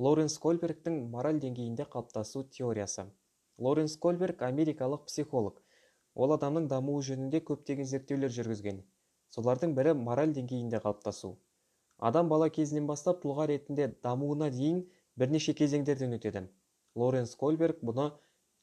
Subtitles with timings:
[0.00, 3.04] лоренс кольбергтің мораль деңгейінде қалыптасу теориясы.
[3.58, 5.58] Лоренс кольберг америкалық психолог.
[6.14, 8.80] Ол адамның дамуы жөнінде көптеген зерттеулер жүргізген.
[9.36, 11.36] Солардың бірі мораль деңгейінде қалыптасу.
[11.98, 14.82] Адам бала кезінен бастап тұлға ретінде дамуына дейін
[15.16, 16.46] бірнеше кезеңдерден өтеді.
[16.96, 18.10] Лоренс кольберг бұны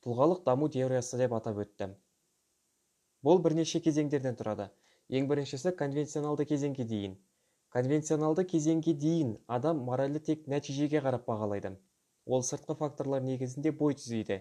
[0.06, 1.94] тұлғалық даму теориясы деп атап өтті.
[3.22, 4.72] Бұл бірнеше кезеңдерден тұрады.
[5.10, 7.18] Ең біріншісі конвенционалды кезеңге дейін.
[7.76, 11.76] Конвенционалды кезеңге дейін адам моральді тек нәтижеге қарап бағалайды.
[12.26, 14.40] Ол сыртқы факторлар негізінде бой түзейді.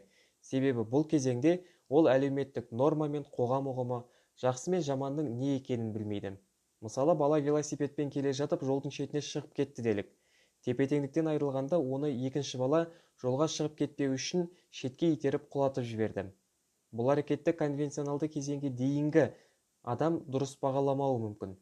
[0.51, 1.59] Себебі бұл кезеңде
[1.89, 4.01] ол әлеуметтік норма мен қоғам ұғымы
[4.43, 6.33] жақсы мен жаманның не екенін білмейді.
[6.81, 10.11] Мысалы бала велосипедпен келе жатып жолдың шетіне шығып кетті делік.
[10.65, 12.85] Тепе теңдіктен айырылғанда оны екінші бала
[13.23, 14.49] жолға шығып кетпеу үшін
[14.81, 16.29] шетке итеріп құлатып жіберді.
[16.97, 19.27] Бұл әрекетті конвенционалды кезеңге дейінгі
[19.95, 21.59] адам дұрыс бағаламауы мүмкін.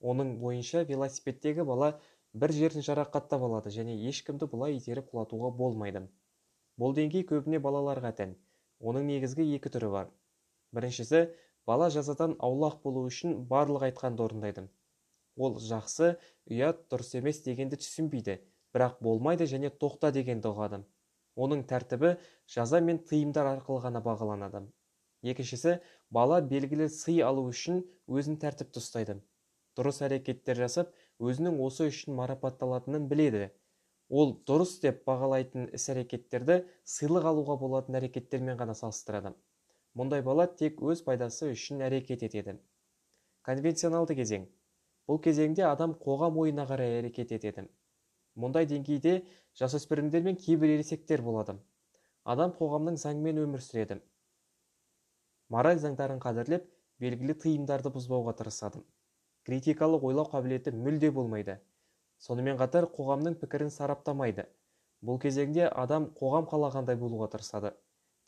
[0.00, 1.92] Оның бойынша велосипедтегі бала
[2.34, 6.04] бір жерін жарақаттап алады және ешкімді бұлай итеріп құлатуға болмайды.
[6.78, 8.34] Бұл деңгей көбіне балаларға тән.
[8.78, 10.10] Оның негізгі екі түрі бар.
[10.76, 11.24] Біріншісі
[11.66, 14.68] бала жазадан аулақ болу үшін барлық айтқанды орындайды.
[15.36, 16.14] Ол жақсы
[16.50, 18.38] ұят дұрыс емес дегенді түсінбейді
[18.74, 20.82] бірақ болмайды және тоқта дегенді ұғады.
[21.38, 22.16] Оның тәртібі
[22.54, 24.64] жаза мен тыйымдар арқылы ғана бағаланады.
[25.22, 25.78] Екіншісі
[26.14, 29.18] бала белгілі сый алу үшін өзін тәртіпті ұстайды.
[29.78, 33.48] Дұрыс әрекеттер жасап өзінің осы үшін марапатталатынын біледі.
[34.08, 36.62] Ол дұрыс деп бағалайтын іс-әрекеттерді
[36.96, 39.34] сыйлық алуға болатын әрекеттермен ғана салыстырады.
[39.98, 42.56] Мұндай бала тек өз пайдасы үшін әрекет етеді.
[43.44, 44.46] Конвенционалды кезең.
[45.08, 47.68] Бұл кезеңде адам қоғам ойына қарай әрекет етеді.
[48.38, 49.14] Мұндай деңгейде
[49.60, 51.56] жасөспірімдер мен кейбір ересектер болады.
[52.24, 54.00] Адам қоғамның заңымен өмір сүреді.
[55.48, 56.68] Мораль заңдарын қадірлеп
[57.00, 58.82] белгілі тыйымдарды бұзбауға тырысады.
[59.48, 61.56] Критикалық ойлау қабілеті мүлде болмайды.
[62.20, 64.44] Сонымен қатар қоғамның пікірін сараптамайды.
[65.00, 67.72] Бұл кезеңде адам қоғам қалағандай болуға тырысады.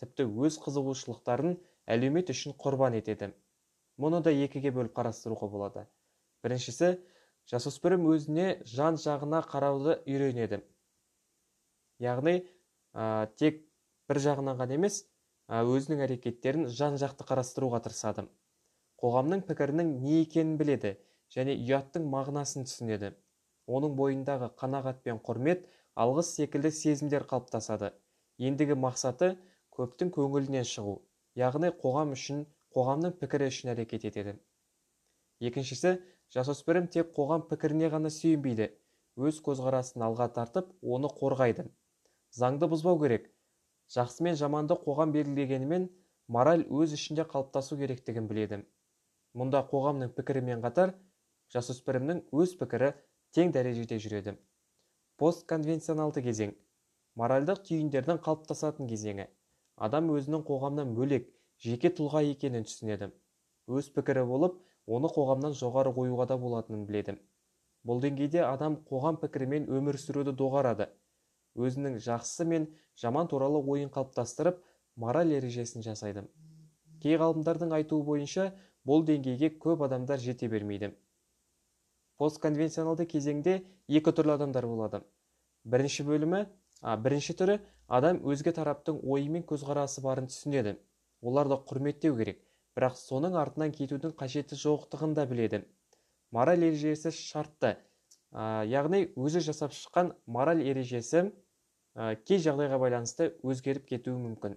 [0.00, 1.58] Тіпті өз қызығушылықтарын
[1.92, 3.34] әлеумет үшін құрбан етеді.
[4.00, 5.84] Мұны да екіге бөліп қарастыруға болады.
[6.40, 6.94] Біріншісі
[7.52, 10.62] жасөспірім өзіне жан жағына қарауды үйренеді.
[12.00, 12.38] Яғни
[12.94, 13.66] ә, тек
[14.08, 15.02] бір жағынан ғана емес
[15.50, 18.24] өзінің әрекеттерін жан жақты қарастыруға тырысады.
[19.02, 20.94] Қоғамның пікірінің не екенін біледі.
[21.34, 23.12] Және ұяттың мағынасын түсінеді.
[23.70, 27.92] Оның бойындағы қанағат пен құрмет алғыс секілді сезімдер қалыптасады.
[28.38, 29.36] Ендігі мақсаты
[29.76, 30.98] көптің көңілінен шығу
[31.38, 34.34] яғни қоғам үшін қоғамның пікірі үшін әрекет етеді.
[35.40, 35.96] Екіншісі
[36.34, 38.70] жасөспірім тек қоғам пікіріне ғана сүйенбейді.
[39.20, 41.66] Өз көзқарасын алға тартып оны қорғайды.
[42.34, 43.30] Заңды бұзбау керек.
[43.90, 45.88] Жақсы мен жаманды қоғам белгілегенімен
[46.28, 48.62] мораль өз ішінде қалыптасу керектігін біледі.
[49.34, 50.94] Мұнда қоғамның пікірімен қатар
[51.54, 52.92] жасөспірімнің өз пікірі
[53.34, 54.36] тең дәрежеде жүреді.
[55.20, 56.54] Постконвенционалды кезең.
[57.18, 59.26] Моральдық түйіндердің қалыптасатын кезеңі.
[59.76, 61.26] Адам өзінің қоғамнан бөлек
[61.60, 63.10] жеке тұлға екенін түсінеді.
[63.66, 64.56] Өз пікірі болып
[64.86, 67.16] оны қоғамнан жоғары қоюға да болатынын біледі.
[67.86, 70.88] Бұл деңгейде адам қоғам пікірімен өмір сүруді доғарады.
[71.56, 72.66] Өзінің жақсы мен
[73.00, 74.60] жаман туралы ойын қалыптастырып
[74.96, 76.26] мораль ережесін жасайды.
[77.02, 78.50] Кей ғалымдардың айтуы бойынша
[78.86, 80.92] бұл деңгейге көп адамдар жете бермейді.
[82.20, 83.56] Постконвенционалды кезеңде
[83.88, 85.00] екі түрлі адамдар болады.
[85.64, 87.58] Бірінші бөлімі а, бірінші түрі
[87.88, 90.76] адам өзге тараптың ойы мен көзқарасы барын түсінеді.
[91.20, 92.40] Оларды құрметтеу керек
[92.76, 95.62] бірақ соның артынан кетудің қажеті жоқтығын да біледі.
[96.30, 97.76] Мораль ережесі шартты.
[98.30, 104.54] Ә, яғни өзі жасап шыққан мораль ережесі ә, кей жағдайға байланысты өзгеріп кетуі мүмкін.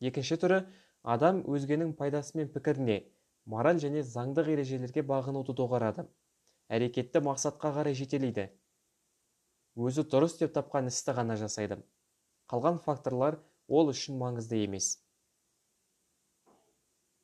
[0.00, 0.60] Екінші түрі
[1.02, 3.00] адам өзгенің пайдасы мен пікіріне
[3.50, 6.06] мораль және заңдық ережелерге бағынуды доғарады.
[6.70, 8.46] Әрекетті мақсатқа қарай жетелейді.
[9.74, 11.80] Өзі дұрыс деп тапқан істі ғана жасайды.
[12.50, 13.38] Қалған факторлар
[13.68, 14.92] ол үшін маңызды емес.